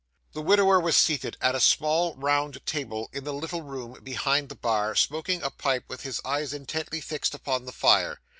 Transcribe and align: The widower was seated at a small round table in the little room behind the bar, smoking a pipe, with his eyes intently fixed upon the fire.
The 0.31 0.41
widower 0.41 0.79
was 0.79 0.97
seated 0.97 1.37
at 1.41 1.53
a 1.53 1.59
small 1.59 2.15
round 2.15 2.65
table 2.65 3.07
in 3.13 3.23
the 3.23 3.31
little 3.35 3.61
room 3.61 3.99
behind 4.03 4.49
the 4.49 4.55
bar, 4.55 4.95
smoking 4.95 5.43
a 5.43 5.51
pipe, 5.51 5.83
with 5.89 6.01
his 6.01 6.19
eyes 6.25 6.53
intently 6.53 7.01
fixed 7.01 7.35
upon 7.35 7.65
the 7.65 7.71
fire. 7.71 8.19